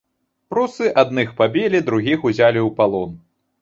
[0.53, 3.19] Прусы адных пабілі, другіх узялі ў палон.